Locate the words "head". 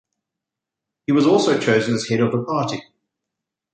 2.09-2.21